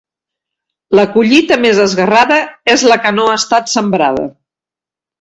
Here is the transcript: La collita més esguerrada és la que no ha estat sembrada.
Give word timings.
La 0.99 1.05
collita 1.17 1.59
més 1.67 1.83
esguerrada 1.85 2.41
és 2.77 2.89
la 2.95 3.01
que 3.07 3.15
no 3.21 3.31
ha 3.31 3.39
estat 3.45 3.75
sembrada. 3.79 4.29